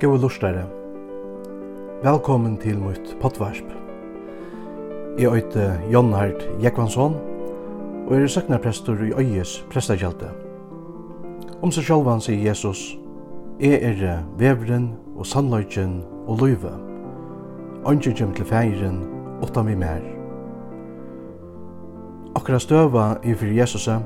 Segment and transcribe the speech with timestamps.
[0.00, 0.66] Gåa lustare.
[2.02, 3.64] Velkommen til mitt potvarsp.
[5.18, 7.14] Jeg øyte Jon Hart Jekvansson,
[8.06, 10.28] og er søknarprestor i Øyes prestakjelte.
[11.62, 12.98] Om seg sjálvan sier Jesus,
[13.60, 16.74] Jeg er vevren og sannløyken og løyve.
[17.88, 19.00] Ønsker kjem til feiren,
[19.42, 20.04] åtta mi mer.
[22.36, 24.02] Akkurat støva i fyrir Jesusa,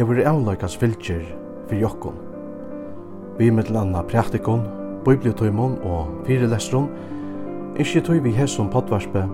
[0.00, 1.20] hefur avløykans fylgjer
[1.68, 2.16] fyrir jokkom.
[3.38, 6.88] Vi mittel anna praktikon, bibliotøymon og fyrelestron,
[7.78, 9.26] ikkje tøy vi hesson potvarspe,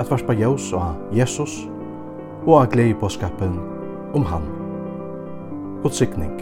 [0.00, 1.60] at varspa jaus og Jesus,
[2.46, 3.60] og av glei på skapen
[4.14, 4.50] om han.
[5.84, 6.34] God sikning.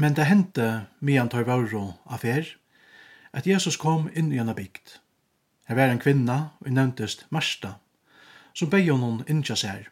[0.00, 0.66] Men det hendte
[1.04, 2.46] mian tar vauro affær,
[3.32, 4.98] at Jesus kom inn i henne bygd.
[5.70, 7.76] Her var en kvinna, og nevntest Marsta,
[8.54, 9.86] som beg hon innkja seg.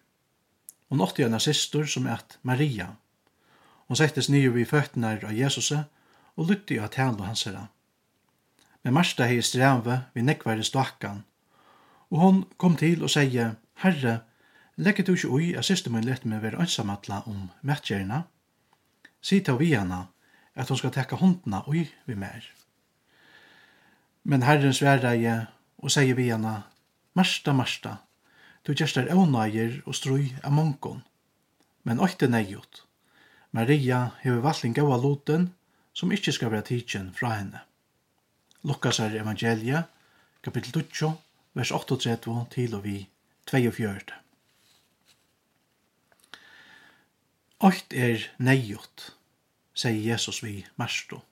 [0.88, 2.94] Hon åtti en sister som eit Maria.
[3.86, 7.68] Hon settes nye vid føttene av Jesus og lytte av talen hans herra.
[8.82, 11.24] Men Marsta hei streve vid nekvære stakkan,
[12.10, 14.20] og hon kom til og seie, Herre,
[14.76, 18.22] legger du ikke ui at siste min lette meg være ansamatla om mettjerna?
[19.20, 20.06] Si til vi henne
[20.54, 22.42] at hon skal tekka hundna ui vi mer.
[24.24, 25.46] Men Herren sværeie
[25.78, 26.62] og sier vi henne,
[27.14, 27.96] Marsta, Marsta,
[28.66, 31.00] du gjerst er ånøyer og strøy av mongon,
[31.84, 32.82] men åkte neiot.
[33.56, 35.48] Maria hever valgt en gaua loten,
[35.94, 37.62] som ikkje skal være tidsen fra henne.
[38.62, 39.86] Lukas er evangelia,
[40.42, 41.12] kapittel 2,
[41.54, 43.08] vers 38 til og vi
[43.46, 44.18] 42.
[47.64, 49.08] Øyt er neiot,
[49.74, 51.22] sier Jesus vi Marsto.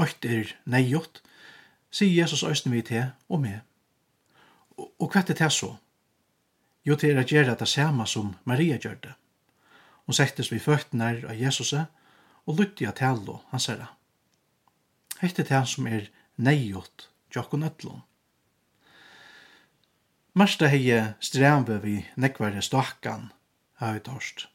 [0.00, 1.20] Øyt er neiot,
[1.90, 3.60] sier Jesus øyne vi til og med.
[4.76, 5.76] Og, og hva er det så?
[6.86, 9.14] Jo, til er å gjøre det samme som Maria gjør det.
[10.06, 13.88] Hun settes vi føttene av Jesus og lytte av tale han sier det.
[15.18, 18.02] Hette det som er neiot tjokkon ötlun.
[20.36, 23.30] Marsta hei stræmve vi nekvare stakkan
[23.80, 24.46] hei torst.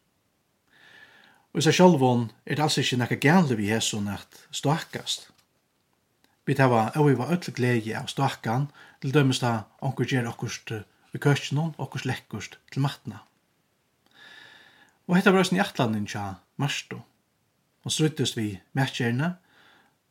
[1.52, 5.31] Og i seg sjálvun er det altså ikke nekka gænle vi hesson at stakkast.
[6.46, 8.70] Vi tar var og vi var öll glede av stakkan,
[9.02, 10.74] til dømes da onkur gjer okkurst
[11.12, 13.22] vi køkkenon, okkurst lekkurst til matna.
[15.08, 17.02] Og hetta var i atlanin tja Marsto.
[17.84, 19.36] Og struttust vi merkjerna,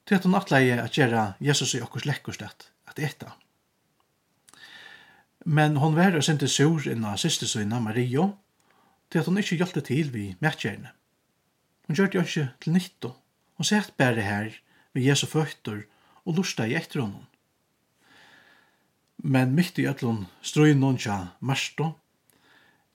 [0.07, 3.25] til at hun atleie at gjerra Jesus i okkurst lekkurst at, at.
[5.45, 8.35] Men hon var og sinte sur inna systersøyna Mario,
[9.11, 10.93] til at hon ikkje hjelte til vi merkjerna.
[11.87, 13.15] Hon gjør det jo ikkje til nytto.
[13.57, 14.53] Hon sett bare her,
[14.93, 15.87] vi Jesu føtter,
[16.31, 17.27] og lusta i etter honom.
[19.23, 21.91] Men mitt i ætlun strøy noen tja marsto,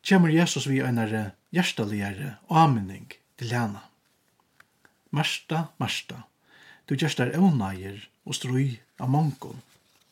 [0.06, 3.84] kjemur Jesus vi einare hjertaligare og aminning til hana.
[5.16, 6.23] Marsta, Marsta,
[6.90, 7.35] du gjerst er
[8.25, 9.62] og strøy av mongon,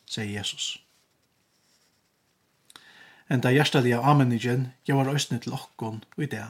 [0.07, 0.77] sier Jesus.
[3.27, 6.45] Enda hjertalige aminningen gjør òsne til okkon og i det.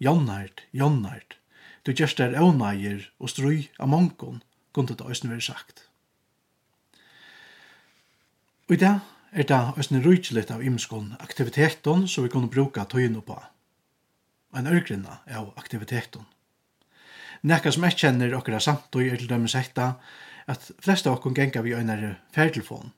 [0.00, 1.36] Jonnard, Jonnard,
[1.84, 2.38] du gjerst er
[3.18, 4.42] og strøy av mongon,
[4.76, 5.86] kunne det også være sagt.
[8.68, 9.00] Og i dag
[9.32, 13.38] er det også rydgelig av imskon aktiviteten som vi kunne bruka tøyene på.
[14.56, 16.26] En ørgrunna er av aktiviteten.
[17.46, 19.94] Nekka som jeg kjenner okkara og er til dømes etta
[20.46, 22.92] at flest av okkon genga vi øynare færtelefon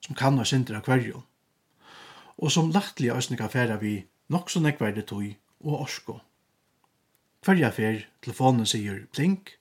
[0.00, 1.26] som kan og synder av kvarjon
[2.40, 5.34] og som lattelig kan færa vi nok så nekverdi tøy
[5.64, 6.20] og orsko.
[7.44, 9.59] Kvarja fær telefonen sier blink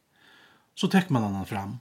[0.80, 1.80] så tek man annan fram.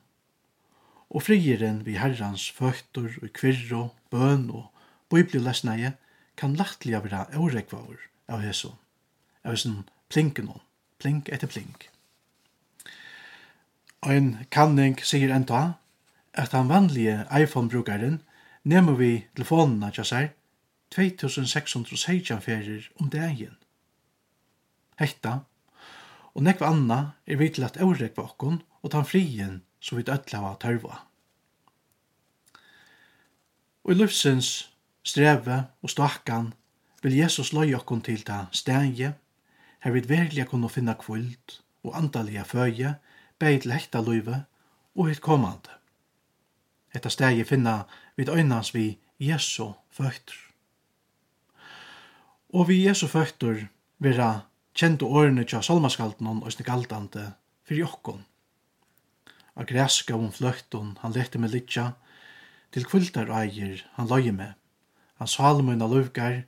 [1.09, 4.67] Og frieren vi herrans føtter og kvirro, bøn og
[5.13, 5.95] bøyblilesneie
[6.39, 8.75] kan lattliga vera årekvaver av hesson,
[9.45, 10.61] av hesson plinkenon,
[10.99, 11.89] plink etter plink.
[14.03, 15.79] Ein en kanning sier enda
[16.39, 18.21] at han vanlige iPhone-brukaren
[18.63, 20.35] nemmer vi telefonene til seg
[20.95, 23.57] 2616 ferir om dagen.
[24.99, 25.41] Hetta
[26.39, 30.53] og nekva anna er vi til at årekva okkon og tan frien som vi dødlava
[30.63, 31.01] tørva.
[33.83, 34.69] Og i løfsens
[35.03, 36.53] streve og stakkan
[37.03, 39.11] vil Jesus løy okkon til ta stegi,
[39.83, 42.95] her vi verlig kunne finna kvult og andalige føye,
[43.39, 44.45] beid til hekta løyve
[44.95, 45.75] og hitt komande.
[46.95, 47.81] Etta stegi finna
[48.15, 50.39] vid øynans vi Jesu føtter.
[52.55, 53.67] Og vi Jesu føtter
[53.99, 54.48] vera
[54.79, 57.33] kjente årene tja salmaskalten og snegaldante
[57.67, 58.21] fyrir jokkon.
[59.59, 61.97] Av græska om fløkton, han lette med litja,
[62.71, 64.55] til kvildar eier, han løye med.
[65.19, 66.45] Han salmøyna løvgar,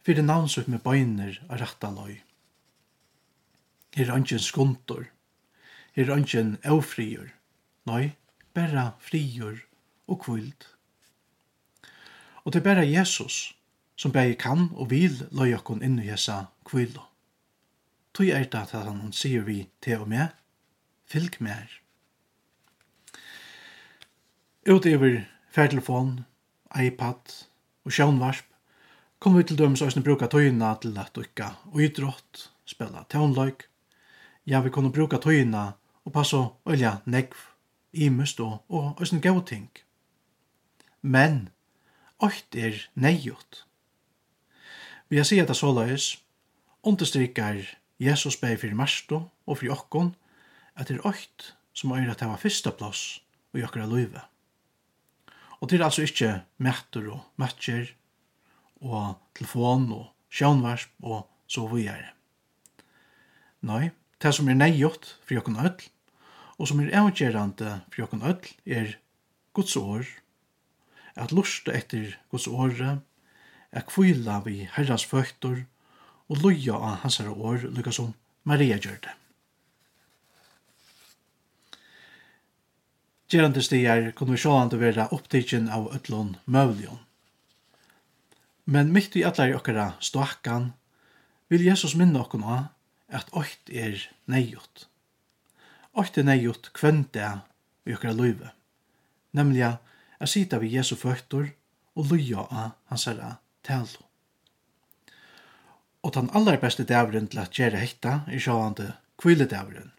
[0.00, 2.22] fyrir navnsup med bøyner av ratta løy.
[3.96, 5.10] Her er ønsken skuntor,
[5.92, 7.28] her er ønsken eufriur,
[7.88, 8.14] nøy,
[8.56, 9.60] berra friur
[10.08, 10.70] og kvild.
[12.44, 13.52] Og det er berra Jesus
[14.00, 17.04] som bæg kan og vil løy okkon inn i hesa kvilo
[18.16, 20.32] tog er det at han sier vi til og med,
[21.04, 21.68] fylg mer.
[24.64, 25.20] Utover
[25.52, 26.24] færtelefon,
[26.80, 27.34] iPad
[27.84, 28.48] og sjånvarsp,
[29.20, 33.68] kom vi til dømes òsne bruka tøyina til at dukka og idrott, spela tøynløyk.
[34.46, 35.68] Ja, vi kunne bruka tøyina
[36.04, 37.36] og passa olja negv,
[37.92, 39.68] imust og, og òsne gau ting.
[41.02, 41.48] Men,
[42.18, 43.64] ocht er neiot.
[45.08, 46.14] Vi har sier det så løys,
[46.82, 50.14] understryker Jesus bæði fyrir marstu og fyrir okkon,
[50.76, 53.20] at det er okt som øyre at det var fyrsta plass
[53.54, 54.22] og jokkara løyve.
[55.60, 57.94] Og det er altså ikkje mættur og mætjer
[58.84, 62.12] og telefon og sjånvarsp og så vujere.
[63.64, 63.90] Nei,
[64.20, 65.80] det som er neiot for jokkon öll,
[66.60, 68.98] og som er avgjerande for jokkon öll, er
[69.56, 70.04] Guds år,
[71.16, 72.98] at lusta etter Guds åre,
[73.72, 75.64] at kvila vi herrans føktor,
[76.28, 78.14] og loja av hansara år, lykka som
[78.46, 79.14] Maria gjør det.
[83.26, 87.00] Gjerande stier kunne vi sjålande være opptidgen av ötlån møvlion.
[88.70, 90.72] Men mitt i allar okkara stoakkan
[91.50, 92.60] vil Jesus minna okkur nå
[93.14, 93.98] at okt er
[94.30, 94.86] neiot.
[95.98, 97.32] Okt er neiot kvönda
[97.86, 98.50] i okkara løyve,
[99.34, 101.50] nemlig a sita vi Jesu føttor
[101.98, 103.36] og loja av hansara
[103.66, 104.05] talo
[106.06, 109.90] og den aller beste dævren til at gjøre hekta er sjående kviledævren.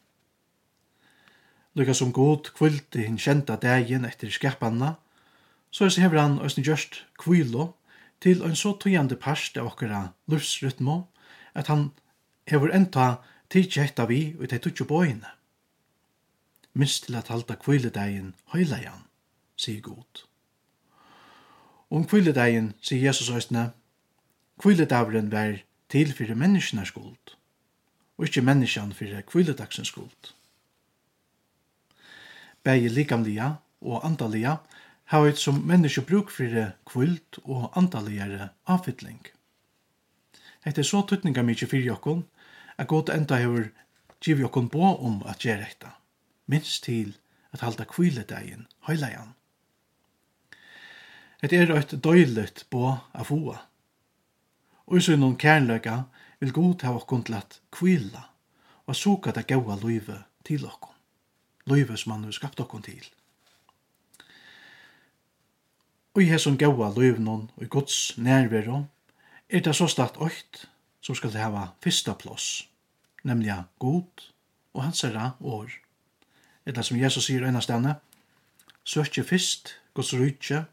[1.76, 4.94] Lykka som god kvilti hinn kjenta dægen etter skapanna,
[5.72, 7.74] så er hever han òsne gjørst kvilo
[8.24, 11.02] til en så tøyande parst av okkara lufsrytmo
[11.54, 11.92] at han
[12.48, 13.18] hever enta
[13.52, 15.36] tidsi hekta vi ut ei tutsi bøyene.
[16.74, 19.04] Minst til at halda kviledægen høyleian,
[19.58, 20.24] sier god.
[21.92, 23.72] Om kviledægen, sier Jesus òsne,
[24.62, 27.36] kviledævren vær til fyrir menneskene skuld,
[28.18, 30.34] og ikkje menneskene fyrir kviledagsens skuld.
[32.64, 34.58] Begge likamliga og andalia
[35.08, 39.22] har eit som menneske bruk fyrir kvilt og andaligare avfittling.
[40.66, 42.26] Hette er så tuttninga mykje fyrir jokkon,
[42.78, 43.70] at godt enda hefur
[44.20, 45.94] givi jokkon på om at gjere etta,
[46.46, 47.16] minst til
[47.56, 49.32] at halda kviledegin høyleian.
[51.42, 53.62] Hette er eit døylet på av hoa,
[54.88, 56.02] Og i sønnen kærløyga
[56.40, 58.24] vil god ha okkon til at kvila
[58.88, 60.96] og soka det gaua løyve til okkon.
[61.68, 63.04] Løyve som han har skapt okkon til.
[66.16, 68.86] Og i hesson gaua løyvnon og i gods nærvero
[69.50, 70.64] er det så start okt
[71.02, 72.70] som skal det hava fyrsta plås,
[73.24, 74.24] nemlig god
[74.74, 75.70] og hans herra år.
[76.66, 77.96] Etter som Jesus sier øynastane,
[78.84, 80.66] søkje fyrst, gods rydtje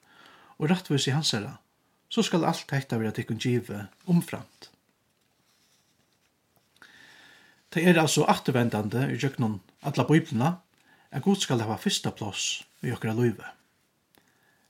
[0.58, 1.58] og rettvis i hans herra,
[2.08, 4.70] så skal alt dette være tikkun givet omframt.
[7.74, 10.52] Det er altså atvendande i jøknun alla biblina,
[11.10, 13.48] at Gud skal hava fyrsta plås i okra løyve.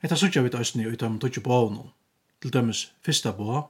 [0.04, 1.92] Etta sutja vi døysni ut om dødju bóunum,
[2.40, 3.68] til dømes fyrsta bó,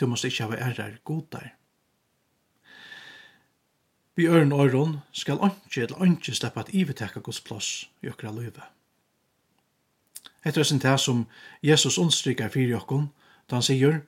[0.00, 1.52] du måst ikkje hava ærar godar.
[4.16, 8.62] Vi øren øron skal ønske eller ønske sleppa at iveteka Guds plås i okra løyve.
[10.44, 11.26] Hetta er sin det som
[11.64, 13.08] Jesus understryker fyrir jokkon,
[13.48, 14.02] da han sier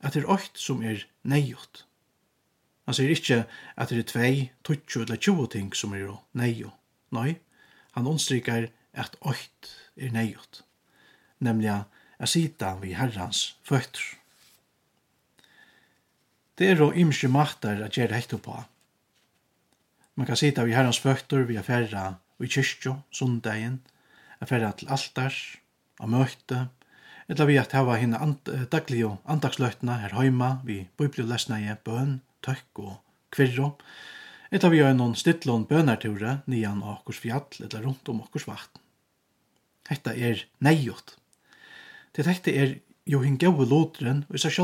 [0.00, 1.84] at det er okt som er neiot.
[2.88, 3.42] Han sier ikkje
[3.76, 4.32] at det er tvei,
[4.64, 6.08] tutsjo eller tjo ting som er
[6.38, 6.74] neiot.
[7.12, 7.36] Nei,
[7.92, 9.68] han understryker at okt
[10.00, 10.62] er neiot,
[11.44, 14.16] nemlig at sita vi herrans føtter.
[16.56, 18.56] Det er og ymske maktar at gjere hekto på.
[20.16, 23.80] Man kan sita vi herrans føtter vi affæra vi kyrkjo, sundagen,
[24.40, 25.58] affæra til altars,
[26.00, 26.66] av møte,
[27.28, 32.20] eller vi at hava henne and, daglige og andagsløytene her heima, vi bøyblilesna i bøn,
[32.44, 32.96] tøkk og
[33.32, 33.74] kvirro,
[34.52, 38.82] eller vi gjør noen stittlån bønarture nian av okkurs fjall, eller rundt om okkurs vatn.
[39.88, 41.16] Hetta er neiot.
[42.12, 42.76] Til dette er
[43.08, 44.60] jo hinn gau lodren og i seg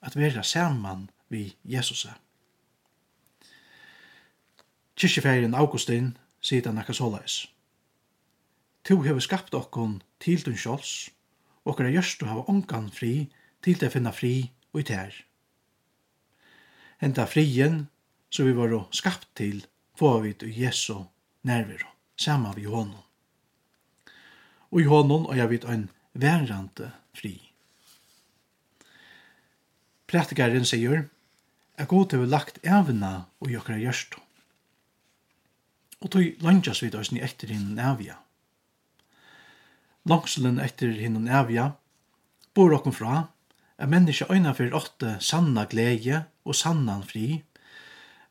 [0.00, 2.06] at vera saman vi Jesus.
[4.96, 7.46] Kyrkjeferien Augustin sier det nekka såleis.
[8.84, 11.10] Tu hefur skapt okkon til dun sjálfs,
[11.68, 13.28] okkar er gjørst hava ongan fri
[13.64, 15.12] til det finna fri og i tær.
[17.00, 17.86] Henta frien,
[18.30, 19.64] som vi var skapt til,
[19.96, 21.04] får vi til Jesu
[21.42, 23.04] nærvero, sama vi honom.
[24.70, 27.34] Og i honom og jeg vet en verrande fri.
[30.10, 31.06] Prætikaren sier,
[31.76, 34.16] er god til vi lagt evna og jokkara gjørst.
[36.00, 38.16] Og tog langtjas vid oss ni etter ekterin evja
[40.08, 41.72] langselen etter hinnom evja,
[42.54, 43.28] bor okkom fra,
[43.80, 47.42] er menneske øyna fyrir åtte sanna glede og sannan fri,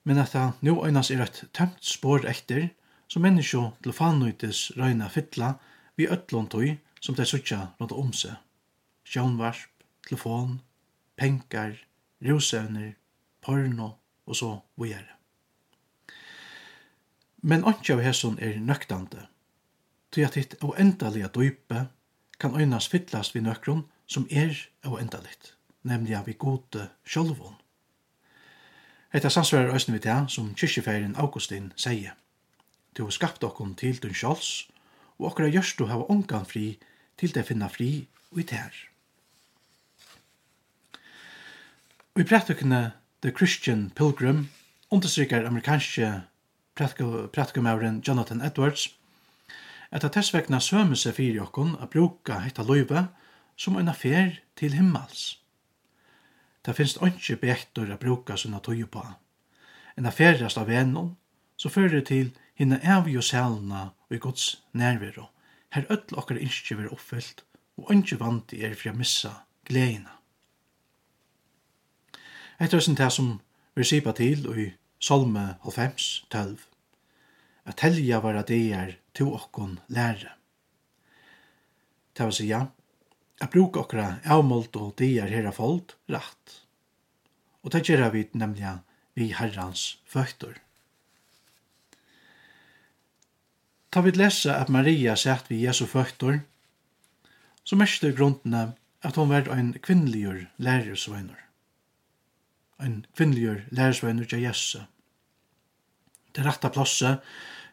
[0.04, 2.70] men at det nå øynas er et tømt spår etter,
[3.10, 5.56] som menneske til fanøytis røyna fytla
[5.98, 8.36] vi øtlån tøy som de suttja rundt om seg.
[9.04, 9.70] Sjånvarp,
[10.06, 10.60] telefon,
[11.18, 11.74] penkar,
[12.22, 12.94] rosevner,
[13.42, 13.96] porno
[14.28, 15.16] og så vujere.
[17.42, 19.26] Men ikke av hesson er nøktande
[20.12, 21.88] til at hitt og endalige døype
[22.40, 27.56] kan øynas fyllast vi nøkron som er og endaligt, nemlig av vi gode sjølvån.
[29.14, 32.14] Etta samsvarar òsne vi til som kyrkjefeiren Augustin sier.
[32.98, 34.70] Du har skapt okkon til dun sjøls,
[35.18, 36.80] og okkara gjørst du hava ongan fri
[37.18, 38.74] til det finna fri og i tær.
[42.16, 44.48] Og i prættukene The Christian Pilgrim
[44.92, 46.22] understryker amerikanske
[46.76, 48.88] prættikumauren Jonathan Edwards–
[49.92, 53.08] at det tess vegna sømme seg fyrir okkon a bruka hetta løyve
[53.58, 55.40] som en affær til himmels.
[56.66, 59.04] Det finst ikke beektor a bruka sånne tøye på.
[59.98, 61.16] En affærast av vennom,
[61.58, 65.30] så fører det til hinna evig og selna og i gods nærvero.
[65.74, 67.44] Her öll okkar innskje vera oppfyllt,
[67.78, 69.34] og ikke vant er fri a missa
[69.68, 70.16] gleina.
[72.60, 73.40] Etter sin det som
[73.76, 76.58] vi sipa til og i Salme 95, 12.
[77.66, 80.32] At helja vara deir to okkon lære.
[82.16, 82.62] Det var sida,
[83.40, 86.56] at bruka okra avmålt og dier herra folk rett.
[87.64, 88.78] Og det gjør vi nemlig
[89.16, 90.60] vi herrans føtter.
[93.92, 96.42] Ta vi lesa at Maria sett vi Jesu føtter,
[97.64, 98.74] så mest grunnene
[99.04, 101.40] at hon var en kvinnligur lærersvøyner.
[102.80, 104.80] En kvinnligur lærersvøyner til Jesu.
[106.36, 107.26] Det rette plasset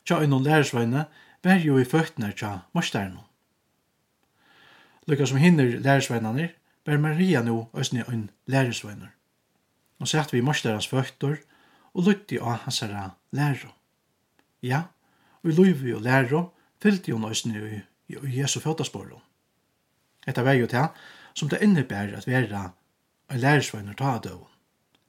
[0.07, 1.07] tja en lærersvøyner
[1.47, 3.21] var jo i føttene tja morsteren.
[5.07, 6.49] Lukka som hinner lærersveinene,
[6.87, 9.13] var Maria nå østene en lærersveiner.
[10.01, 11.39] Og sett vi i morsterens føtter
[11.95, 13.71] og lytte av hans herre lærer.
[14.63, 14.83] Ja,
[15.43, 16.51] og i løyve og lærer
[16.83, 19.23] fyllte jo østene i, i, i Jesu føttasporen.
[20.27, 20.91] Etter var jo til
[21.37, 22.71] som det innebærer at være
[23.31, 24.53] en lærersveiner ta av døven.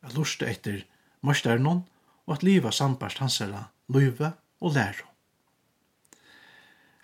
[0.03, 0.83] At luste etter
[1.21, 5.06] morsteren og at livet sambarst hans herre løyve og lærer.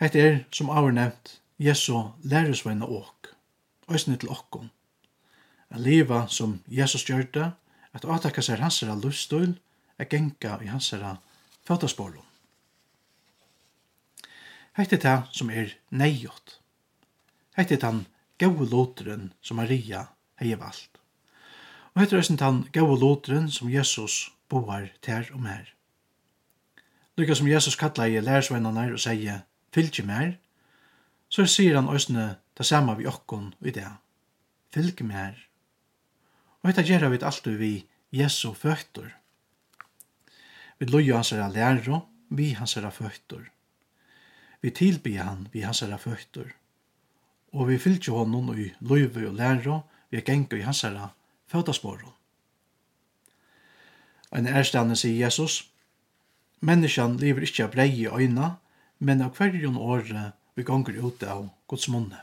[0.04, 1.30] Hetta er, som avur nevnt,
[1.64, 1.94] Jesu
[2.28, 3.30] læresveina ok,
[3.88, 4.66] òsne til okkom.
[5.72, 7.46] A liva som Jesus gjørte,
[7.96, 9.54] at åtakka seg hansara luststøyl,
[9.96, 11.14] a genka i hansara
[11.64, 12.26] fatasporlum.
[14.76, 16.58] Hetta er det som er neiot.
[17.56, 18.04] Hetta er den
[18.44, 20.04] gau loteren som Maria
[20.42, 21.00] hei valgt.
[21.94, 25.64] Og hetta er den gau loteren som Jesus boar ter og mer.
[27.16, 30.38] Lykka som Jesus kallar i læresveinarnar og sier, fylgje mer,
[31.30, 33.90] så sier han òsne det samme vi okkon i det.
[34.74, 35.38] Fylgje mer.
[36.62, 37.74] Og dette gjør vi alt vi
[38.14, 39.10] Jesu føtter.
[40.78, 43.50] Vi loja hans herra lærer, vi hans herra føtter.
[44.62, 46.54] Vi tilbyr han vi hans herra føtter.
[47.54, 51.12] Og vi fylgje honom i løyve og lærer, vi er gengur i hans herra
[54.34, 55.70] Og En erstande sier Jesus,
[56.60, 58.56] Menneskjan lever ikkje av brei i øyna,
[59.04, 62.22] men av hverjon åre vi gonger ut av Guds munne.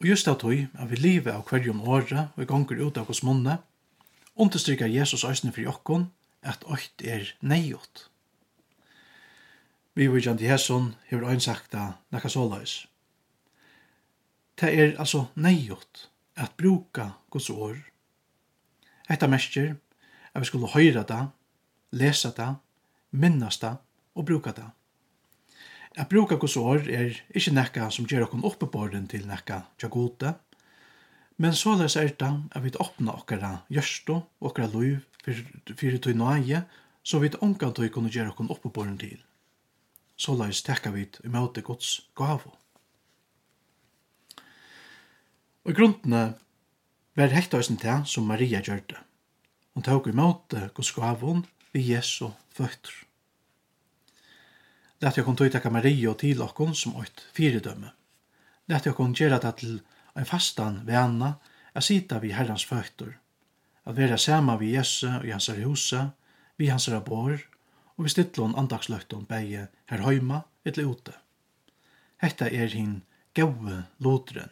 [0.00, 3.20] Og just av tog, at vi livet av hverjon åre vi gonger ut av Guds
[3.26, 3.58] munne,
[4.40, 6.08] understryker Jesus æsne for jokken
[6.40, 8.06] at åkt er neiot.
[9.94, 12.86] Vi vil gjerne til Hesun hever øynsakta nekka såleis.
[14.56, 16.06] Det er altså neiot
[16.40, 17.76] at bruka Guds år.
[19.10, 19.74] Etta mestjer
[20.32, 21.20] at vi skulle høyra det,
[21.92, 22.54] lesa det,
[23.10, 23.76] minnast det,
[24.20, 24.68] og bruka det.
[25.96, 30.36] At bruka gos år er ikkje nekka som gjer okkon oppeborden til nekka tjagote,
[31.40, 36.12] men så les er det at vi åpna okkara gjørsto og okkara loiv fyrir tøy
[36.12, 36.62] nøye,
[37.02, 39.18] så vi ångan tøy kunne gjer okkon oppeborden til.
[40.20, 42.52] Så les tekka vi imøte gods gavo.
[45.64, 46.34] Og i grunnene
[47.16, 49.00] var hekta oss til som Maria gjør det.
[49.74, 53.09] Hun tåg møte gods gavon vi Jesu føtter.
[55.00, 57.88] Lætt jeg kun tøytaka Maria til okkun som eit fyridømme.
[58.68, 59.80] Lætt jeg kun gjera det til
[60.16, 61.34] ein fastan vana
[61.74, 63.14] a sita vi herrans føtter,
[63.86, 66.10] at vera sama vi Jesu og i hans husa,
[66.58, 67.38] vi hans bor,
[67.96, 71.12] og vi stittlån andagsløgtun beie her høyma etter ute.
[72.20, 73.02] Hetta er hin
[73.34, 74.50] gaue lotren.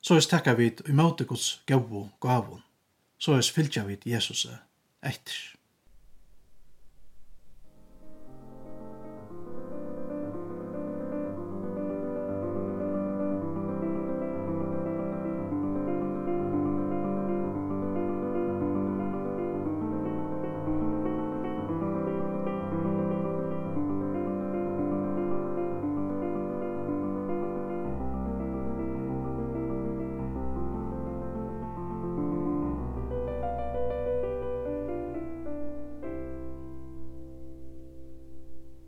[0.00, 2.62] Så er stakka vi i møte gods gaue gavun.
[3.18, 4.46] Så er fylgja vi Jesus
[5.02, 5.57] etter.